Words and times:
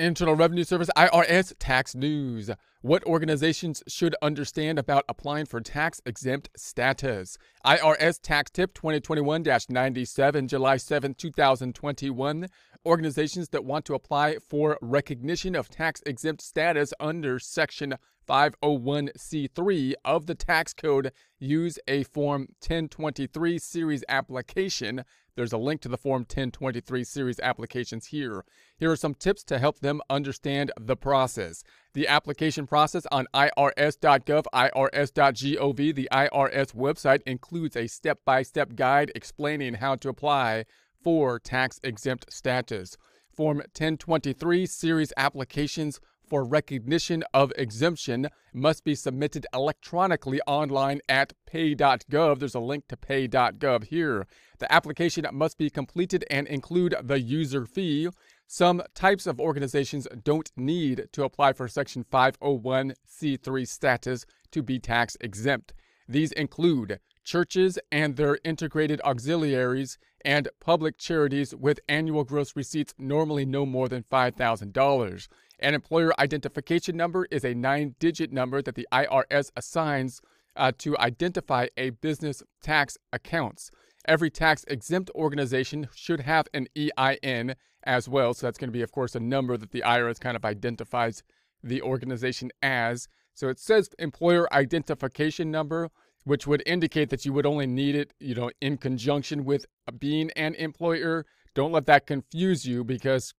Internal 0.00 0.34
Revenue 0.34 0.64
Service 0.64 0.88
IRS 0.96 1.52
tax 1.58 1.94
news. 1.94 2.50
What 2.80 3.04
organizations 3.04 3.82
should 3.86 4.16
understand 4.22 4.78
about 4.78 5.04
applying 5.10 5.44
for 5.44 5.60
tax 5.60 6.00
exempt 6.06 6.48
status? 6.56 7.36
IRS 7.66 8.18
Tax 8.22 8.50
Tip 8.50 8.72
2021 8.72 9.44
97, 9.68 10.48
July 10.48 10.78
7, 10.78 11.14
2021. 11.14 12.46
Organizations 12.86 13.50
that 13.50 13.66
want 13.66 13.84
to 13.84 13.94
apply 13.94 14.38
for 14.38 14.78
recognition 14.80 15.54
of 15.54 15.68
tax 15.68 16.00
exempt 16.06 16.40
status 16.40 16.94
under 16.98 17.38
Section 17.38 17.96
501c3 18.30 19.94
of 20.04 20.26
the 20.26 20.36
tax 20.36 20.72
code 20.72 21.10
use 21.40 21.80
a 21.88 22.04
Form 22.04 22.42
1023 22.60 23.58
series 23.58 24.04
application 24.08 25.04
there's 25.40 25.52
a 25.54 25.58
link 25.58 25.80
to 25.80 25.88
the 25.88 25.96
Form 25.96 26.20
1023 26.22 27.02
series 27.02 27.40
applications 27.40 28.08
here. 28.08 28.44
Here 28.76 28.90
are 28.90 28.96
some 28.96 29.14
tips 29.14 29.42
to 29.44 29.58
help 29.58 29.80
them 29.80 30.02
understand 30.10 30.70
the 30.78 30.96
process. 30.96 31.62
The 31.94 32.08
application 32.08 32.66
process 32.66 33.06
on 33.10 33.26
irs.gov, 33.34 34.44
irs.gov, 34.52 35.94
the 35.94 36.08
IRS 36.12 36.74
website 36.74 37.22
includes 37.26 37.74
a 37.74 37.86
step 37.86 38.18
by 38.26 38.42
step 38.42 38.74
guide 38.74 39.12
explaining 39.14 39.74
how 39.74 39.94
to 39.96 40.10
apply 40.10 40.66
for 41.02 41.38
tax 41.38 41.80
exempt 41.82 42.30
status. 42.30 42.98
Form 43.34 43.58
1023 43.58 44.66
series 44.66 45.12
applications 45.16 46.00
for 46.30 46.44
recognition 46.44 47.24
of 47.34 47.52
exemption 47.58 48.28
must 48.54 48.84
be 48.84 48.94
submitted 48.94 49.46
electronically 49.52 50.40
online 50.46 51.00
at 51.08 51.32
pay.gov. 51.44 52.38
There's 52.38 52.54
a 52.54 52.60
link 52.60 52.86
to 52.88 52.96
pay.gov 52.96 53.84
here. 53.84 54.26
The 54.58 54.72
application 54.72 55.26
must 55.32 55.58
be 55.58 55.68
completed 55.68 56.24
and 56.30 56.46
include 56.46 56.94
the 57.02 57.20
user 57.20 57.66
fee. 57.66 58.08
Some 58.46 58.82
types 58.94 59.26
of 59.26 59.40
organizations 59.40 60.06
don't 60.24 60.50
need 60.56 61.08
to 61.12 61.24
apply 61.24 61.52
for 61.52 61.68
Section 61.68 62.04
501c3 62.04 63.68
status 63.68 64.24
to 64.52 64.62
be 64.62 64.78
tax 64.78 65.16
exempt. 65.20 65.74
These 66.08 66.32
include 66.32 67.00
churches 67.24 67.78
and 67.92 68.16
their 68.16 68.38
integrated 68.44 69.00
auxiliaries, 69.04 69.98
and 70.24 70.48
public 70.60 70.98
charities 70.98 71.54
with 71.54 71.80
annual 71.88 72.24
gross 72.24 72.56
receipts 72.56 72.94
normally 72.98 73.44
no 73.44 73.64
more 73.64 73.88
than 73.88 74.02
$5,000. 74.02 75.28
An 75.60 75.74
employer 75.74 76.18
identification 76.18 76.96
number 76.96 77.26
is 77.30 77.44
a 77.44 77.54
nine 77.54 77.94
digit 77.98 78.32
number 78.32 78.62
that 78.62 78.74
the 78.74 78.88
IRS 78.90 79.50
assigns 79.54 80.22
uh, 80.56 80.72
to 80.78 80.98
identify 80.98 81.68
a 81.76 81.90
business 81.90 82.42
tax 82.62 82.96
accounts. 83.12 83.70
Every 84.08 84.30
tax 84.30 84.64
exempt 84.68 85.10
organization 85.14 85.88
should 85.94 86.20
have 86.20 86.46
an 86.54 86.66
EIN 86.76 87.54
as 87.84 88.08
well. 88.08 88.32
So 88.32 88.46
that's 88.46 88.58
going 88.58 88.68
to 88.68 88.72
be, 88.72 88.82
of 88.82 88.90
course, 88.90 89.14
a 89.14 89.20
number 89.20 89.58
that 89.58 89.70
the 89.70 89.82
IRS 89.82 90.18
kind 90.18 90.36
of 90.36 90.46
identifies 90.46 91.22
the 91.62 91.82
organization 91.82 92.50
as. 92.62 93.06
So 93.34 93.48
it 93.48 93.58
says 93.58 93.90
employer 93.98 94.52
identification 94.54 95.50
number, 95.50 95.90
which 96.24 96.46
would 96.46 96.62
indicate 96.64 97.10
that 97.10 97.26
you 97.26 97.34
would 97.34 97.46
only 97.46 97.66
need 97.66 97.94
it, 97.94 98.14
you 98.18 98.34
know, 98.34 98.50
in 98.62 98.78
conjunction 98.78 99.44
with 99.44 99.66
being 99.98 100.30
an 100.32 100.54
employer. 100.54 101.26
Don't 101.54 101.72
let 101.72 101.86
that 101.86 102.06
confuse 102.06 102.64
you 102.64 102.82
because 102.82 103.34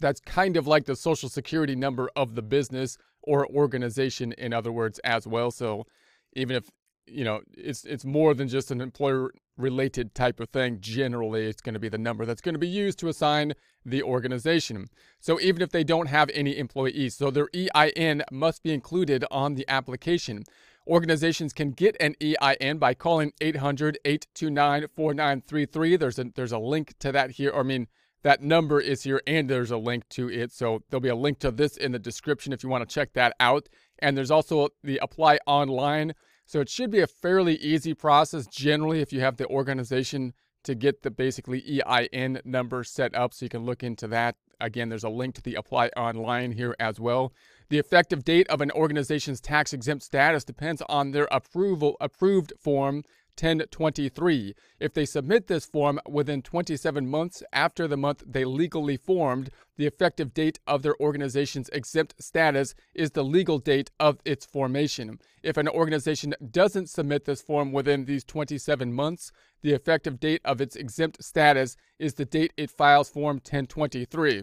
that's 0.00 0.20
kind 0.20 0.56
of 0.56 0.66
like 0.66 0.84
the 0.84 0.96
social 0.96 1.28
security 1.28 1.74
number 1.74 2.10
of 2.16 2.34
the 2.34 2.42
business 2.42 2.98
or 3.22 3.46
organization, 3.46 4.32
in 4.32 4.52
other 4.52 4.72
words, 4.72 4.98
as 5.00 5.26
well. 5.26 5.50
So 5.50 5.86
even 6.34 6.56
if 6.56 6.70
you 7.06 7.24
know 7.24 7.40
it's 7.56 7.84
it's 7.84 8.04
more 8.04 8.34
than 8.34 8.48
just 8.48 8.70
an 8.70 8.80
employer 8.80 9.32
related 9.56 10.14
type 10.14 10.38
of 10.38 10.50
thing 10.50 10.76
generally 10.80 11.46
it's 11.46 11.62
going 11.62 11.72
to 11.72 11.80
be 11.80 11.88
the 11.88 11.96
number 11.96 12.26
that's 12.26 12.42
going 12.42 12.54
to 12.54 12.58
be 12.58 12.68
used 12.68 12.98
to 12.98 13.08
assign 13.08 13.54
the 13.84 14.02
organization. 14.02 14.88
So 15.20 15.40
even 15.40 15.62
if 15.62 15.70
they 15.70 15.84
don't 15.84 16.08
have 16.08 16.28
any 16.34 16.58
employees 16.58 17.16
so 17.16 17.30
their 17.30 17.48
EIN 17.54 18.22
must 18.30 18.62
be 18.62 18.74
included 18.74 19.24
on 19.30 19.54
the 19.54 19.66
application. 19.68 20.44
Organizations 20.88 21.52
can 21.52 21.72
get 21.72 21.96
an 21.98 22.14
EIN 22.22 22.78
by 22.78 22.94
calling 22.94 23.32
800-829-4933 23.40 25.98
there's 25.98 26.18
a 26.18 26.24
there's 26.34 26.52
a 26.52 26.58
link 26.58 26.94
to 26.98 27.12
that 27.12 27.30
here. 27.32 27.52
I 27.54 27.62
mean 27.62 27.88
that 28.26 28.42
number 28.42 28.80
is 28.80 29.04
here 29.04 29.22
and 29.28 29.48
there's 29.48 29.70
a 29.70 29.76
link 29.76 30.02
to 30.08 30.28
it. 30.28 30.50
So 30.50 30.82
there'll 30.90 31.00
be 31.00 31.08
a 31.10 31.14
link 31.14 31.38
to 31.38 31.52
this 31.52 31.76
in 31.76 31.92
the 31.92 31.98
description 32.00 32.52
if 32.52 32.64
you 32.64 32.68
want 32.68 32.82
to 32.82 32.92
check 32.92 33.12
that 33.12 33.32
out. 33.38 33.68
And 34.00 34.18
there's 34.18 34.32
also 34.32 34.70
the 34.82 34.98
apply 35.00 35.38
online. 35.46 36.12
So 36.44 36.58
it 36.60 36.68
should 36.68 36.90
be 36.90 36.98
a 36.98 37.06
fairly 37.06 37.54
easy 37.54 37.94
process 37.94 38.48
generally 38.48 39.00
if 39.00 39.12
you 39.12 39.20
have 39.20 39.36
the 39.36 39.46
organization 39.46 40.32
to 40.64 40.74
get 40.74 41.04
the 41.04 41.10
basically 41.12 41.80
EIN 41.80 42.40
number 42.44 42.82
set 42.82 43.14
up 43.14 43.32
so 43.32 43.44
you 43.44 43.48
can 43.48 43.64
look 43.64 43.84
into 43.84 44.08
that. 44.08 44.34
Again, 44.60 44.88
there's 44.88 45.04
a 45.04 45.08
link 45.08 45.36
to 45.36 45.42
the 45.42 45.54
apply 45.54 45.90
online 45.96 46.50
here 46.50 46.74
as 46.80 46.98
well. 46.98 47.32
The 47.68 47.78
effective 47.78 48.24
date 48.24 48.48
of 48.48 48.60
an 48.60 48.72
organization's 48.72 49.40
tax 49.40 49.72
exempt 49.72 50.02
status 50.02 50.42
depends 50.42 50.82
on 50.88 51.12
their 51.12 51.28
approval 51.30 51.96
approved 52.00 52.52
form 52.58 53.04
1023. 53.40 54.54
If 54.80 54.94
they 54.94 55.04
submit 55.04 55.46
this 55.46 55.66
form 55.66 56.00
within 56.08 56.42
27 56.42 57.08
months 57.08 57.42
after 57.52 57.86
the 57.86 57.96
month 57.96 58.22
they 58.26 58.44
legally 58.44 58.96
formed, 58.96 59.50
the 59.76 59.86
effective 59.86 60.34
date 60.34 60.58
of 60.66 60.82
their 60.82 60.98
organization's 61.00 61.68
exempt 61.70 62.14
status 62.18 62.74
is 62.94 63.10
the 63.10 63.24
legal 63.24 63.58
date 63.58 63.90
of 64.00 64.18
its 64.24 64.46
formation. 64.46 65.20
If 65.42 65.56
an 65.56 65.68
organization 65.68 66.34
doesn't 66.50 66.88
submit 66.88 67.24
this 67.24 67.42
form 67.42 67.72
within 67.72 68.04
these 68.06 68.24
27 68.24 68.92
months, 68.92 69.32
the 69.62 69.72
effective 69.72 70.20
date 70.20 70.40
of 70.44 70.60
its 70.60 70.76
exempt 70.76 71.22
status 71.22 71.76
is 71.98 72.14
the 72.14 72.24
date 72.24 72.52
it 72.56 72.70
files 72.70 73.08
Form 73.08 73.36
1023. 73.36 74.42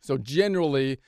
So 0.00 0.16
generally, 0.16 0.98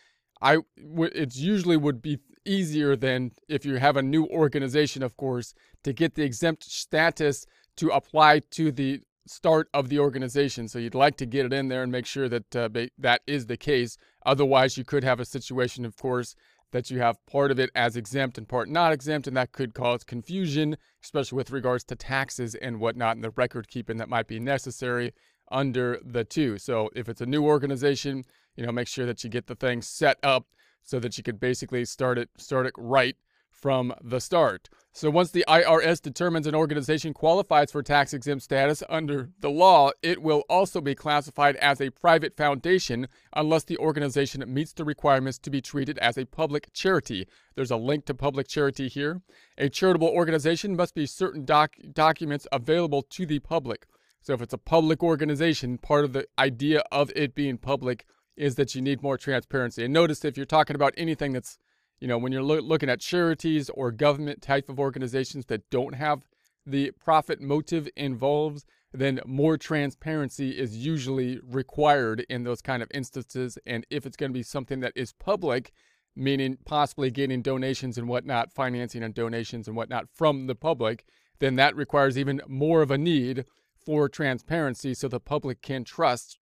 I 0.43 0.59
it 0.77 1.37
usually 1.37 1.77
would 1.77 2.03
be 2.03 2.19
easier 2.45 2.97
than 2.97 3.33
if 3.49 3.65
you 3.65 3.77
have 3.77 3.97
a 3.97 4.03
new 4.03 4.27
organization, 4.27 5.03
of 5.03 5.17
course, 5.17 5.55
to 5.85 5.93
get 5.93 6.15
the 6.15 6.23
exempt 6.23 6.65
status 6.65 7.47
to 7.77 7.89
apply 7.91 8.41
to 8.51 8.73
the 8.73 9.01
start 9.27 9.69
of 9.73 9.89
the 9.89 9.99
organization. 9.99 10.69
So 10.69 10.79
you'd 10.79 10.95
like 10.95 11.17
to 11.19 11.27
get 11.27 11.47
it 11.47 11.53
in 11.53 11.69
there 11.69 11.83
and 11.83 11.93
make 11.93 12.07
sure 12.07 12.29
that 12.29 12.57
uh, 12.57 12.69
that 12.99 13.23
is 13.27 13.47
the 13.47 13.57
case. 13.57 13.97
Otherwise, 14.27 14.77
you 14.77 14.85
could 14.85 15.05
have 15.05 15.21
a 15.21 15.25
situation, 15.25 15.85
of 15.85 15.97
course, 15.97 16.35
that 16.73 16.91
you 16.91 17.01
have 17.01 17.25
part 17.27 17.51
of 17.51 17.59
it 17.59 17.71
as 17.75 17.97
exempt 17.97 18.39
and 18.39 18.49
part 18.49 18.69
not 18.69 18.93
exempt, 18.93 19.27
and 19.27 19.37
that 19.37 19.53
could 19.53 19.75
cause 19.75 20.05
confusion, 20.05 20.77
especially 21.03 21.37
with 21.37 21.51
regards 21.51 21.85
to 21.85 21.97
taxes 21.97 22.55
and 22.55 22.79
whatnot 22.81 23.17
and 23.17 23.25
the 23.25 23.31
record 23.31 23.69
keeping 23.69 23.97
that 23.97 24.09
might 24.09 24.29
be 24.29 24.39
necessary 24.39 25.13
under 25.51 25.99
the 26.05 26.25
two. 26.25 26.59
So 26.59 26.91
if 26.95 27.09
it's 27.09 27.21
a 27.21 27.27
new 27.27 27.45
organization, 27.45 28.25
you 28.57 28.65
know, 28.65 28.73
make 28.73 28.89
sure 28.89 29.07
that 29.07 29.25
you 29.25 29.31
get 29.31 29.47
the 29.47 29.57
thing 29.57 29.83
set 29.83 30.19
up 30.23 30.47
so 30.85 30.99
that 31.01 31.17
you 31.17 31.25
could 31.25 31.41
basically 31.41 31.85
start 31.85 32.19
it 32.19 32.29
start 32.37 32.67
it 32.67 32.75
right 32.77 33.17
from 33.51 33.93
the 34.03 34.21
start. 34.21 34.69
So 34.93 35.11
once 35.11 35.31
the 35.31 35.45
IRS 35.47 36.01
determines 36.01 36.47
an 36.47 36.55
organization 36.55 37.13
qualifies 37.15 37.71
for 37.71 37.83
tax 37.83 38.13
exempt 38.13 38.43
status 38.43 38.83
under 38.89 39.31
the 39.39 39.51
law, 39.51 39.91
it 40.03 40.21
will 40.21 40.43
also 40.49 40.81
be 40.81 40.95
classified 40.95 41.57
as 41.57 41.81
a 41.81 41.91
private 41.91 42.37
foundation 42.37 43.07
unless 43.35 43.65
the 43.65 43.79
organization 43.79 44.43
meets 44.53 44.73
the 44.73 44.85
requirements 44.85 45.39
to 45.39 45.51
be 45.51 45.61
treated 45.61 45.99
as 45.99 46.19
a 46.19 46.25
public 46.25 46.73
charity. 46.73 47.29
There's 47.55 47.71
a 47.71 47.77
link 47.77 48.05
to 48.07 48.15
public 48.15 48.49
charity 48.49 48.89
here. 48.89 49.21
A 49.59 49.69
charitable 49.69 50.09
organization 50.09 50.75
must 50.75 50.95
be 50.95 51.07
certain 51.07 51.45
doc- 51.45 51.77
documents 51.93 52.49
available 52.51 53.03
to 53.03 53.27
the 53.27 53.39
public. 53.39 53.87
So 54.23 54.35
if 54.35 54.43
it's 54.43 54.55
a 54.55 54.59
public 54.59 55.03
organization, 55.03 55.79
part 55.79 56.05
of 56.05 56.13
the 56.13 56.27
idea 56.39 56.83
of 56.91 57.13
it 57.15 57.35
being 57.35 57.59
public 57.59 58.07
is 58.41 58.55
that 58.55 58.75
you 58.75 58.81
need 58.81 59.03
more 59.03 59.19
transparency. 59.19 59.85
And 59.85 59.93
notice 59.93 60.25
if 60.25 60.37
you're 60.39 60.47
talking 60.47 60.75
about 60.75 60.95
anything 60.97 61.33
that's, 61.33 61.59
you 62.01 62.09
know, 62.09 62.17
when 62.17 62.33
you're 62.33 62.43
lo- 62.43 62.61
looking 62.61 62.89
at 62.89 62.99
charities 62.99 63.69
or 63.69 63.93
government 63.93 64.41
type 64.41 64.71
of 64.71 64.81
organizations 64.81 65.45
that 65.47 65.69
don't 65.69 65.95
have 65.95 66.23
the 66.65 66.91
profit 66.93 67.43
motive 67.43 67.87
involved, 67.97 68.65
then 68.93 69.21
more 69.27 69.59
transparency 69.59 70.59
is 70.59 70.75
usually 70.75 71.39
required 71.47 72.25
in 72.31 72.45
those 72.45 72.63
kind 72.63 72.83
of 72.83 72.91
instances. 72.95 73.59
And 73.67 73.87
if 73.91 74.07
it's 74.07 74.17
going 74.17 74.31
to 74.31 74.39
be 74.39 74.43
something 74.43 74.81
that 74.81 74.95
is 74.97 75.13
public, 75.13 75.71
meaning 76.17 76.57
possibly 76.65 77.11
getting 77.11 77.43
donations 77.43 77.99
and 77.99 78.09
whatnot, 78.09 78.53
financing 78.53 79.03
and 79.03 79.15
donations 79.15 79.69
and 79.69 79.77
whatnot 79.77 80.07
from 80.15 80.47
the 80.47 80.55
public, 80.55 81.05
then 81.41 81.57
that 81.57 81.77
requires 81.77 82.17
even 82.17 82.41
more 82.49 82.81
of 82.81 82.91
a 82.91 82.99
need 82.99 83.45
for 83.77 84.09
transparency 84.09 84.95
so 84.95 85.09
the 85.09 85.21
public 85.21 85.61
can 85.61 85.85
trust 85.85 86.39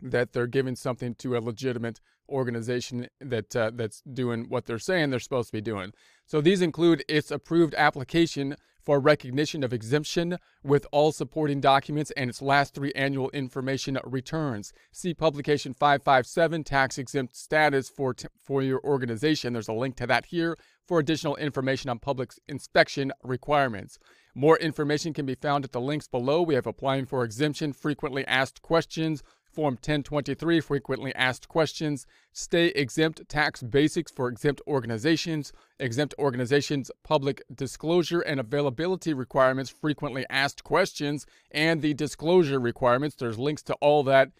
that 0.00 0.32
they're 0.32 0.46
giving 0.46 0.76
something 0.76 1.14
to 1.16 1.36
a 1.36 1.40
legitimate 1.40 2.00
organization 2.28 3.08
that 3.20 3.56
uh, 3.56 3.70
that's 3.74 4.02
doing 4.02 4.46
what 4.48 4.66
they're 4.66 4.78
saying 4.78 5.10
they're 5.10 5.20
supposed 5.20 5.48
to 5.48 5.56
be 5.56 5.60
doing. 5.60 5.92
So 6.26 6.40
these 6.40 6.60
include 6.60 7.04
its 7.08 7.30
approved 7.30 7.74
application 7.74 8.56
for 8.88 9.00
recognition 9.00 9.62
of 9.62 9.72
exemption 9.72 10.38
with 10.62 10.86
all 10.92 11.12
supporting 11.12 11.60
documents 11.60 12.10
and 12.16 12.30
its 12.30 12.40
last 12.40 12.74
three 12.74 12.92
annual 12.96 13.28
information 13.30 13.98
returns. 14.02 14.72
See 14.92 15.12
publication 15.12 15.74
557 15.74 16.64
tax 16.64 16.96
exempt 16.96 17.36
status 17.36 17.90
for 17.90 18.14
t- 18.14 18.28
for 18.42 18.62
your 18.62 18.80
organization. 18.84 19.52
There's 19.52 19.68
a 19.68 19.74
link 19.74 19.96
to 19.96 20.06
that 20.06 20.26
here 20.26 20.56
for 20.86 20.98
additional 20.98 21.36
information 21.36 21.90
on 21.90 21.98
public 21.98 22.32
inspection 22.48 23.12
requirements. 23.22 23.98
More 24.34 24.56
information 24.56 25.12
can 25.12 25.26
be 25.26 25.34
found 25.34 25.64
at 25.64 25.72
the 25.72 25.82
links 25.82 26.08
below. 26.08 26.40
We 26.40 26.54
have 26.54 26.66
applying 26.66 27.04
for 27.04 27.24
exemption, 27.24 27.74
frequently 27.74 28.26
asked 28.26 28.62
questions, 28.62 29.22
Form 29.58 29.74
1023 29.74 30.60
frequently 30.60 31.12
asked 31.16 31.48
questions, 31.48 32.06
stay 32.32 32.66
exempt 32.76 33.28
tax 33.28 33.60
basics 33.60 34.12
for 34.12 34.28
exempt 34.28 34.62
organizations, 34.68 35.52
exempt 35.80 36.14
organizations 36.16 36.92
public 37.02 37.42
disclosure 37.52 38.20
and 38.20 38.38
availability 38.38 39.12
requirements, 39.12 39.68
frequently 39.68 40.24
asked 40.30 40.62
questions, 40.62 41.26
and 41.50 41.82
the 41.82 41.92
disclosure 41.92 42.60
requirements. 42.60 43.16
There's 43.16 43.36
links 43.36 43.64
to 43.64 43.74
all 43.80 44.04
that 44.04 44.30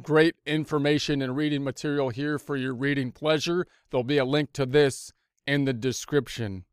great 0.00 0.36
information 0.46 1.20
and 1.20 1.36
reading 1.36 1.62
material 1.62 2.08
here 2.08 2.38
for 2.38 2.56
your 2.56 2.74
reading 2.74 3.12
pleasure. 3.12 3.66
There'll 3.90 4.04
be 4.04 4.16
a 4.16 4.24
link 4.24 4.54
to 4.54 4.64
this 4.64 5.12
in 5.46 5.66
the 5.66 5.74
description. 5.74 6.64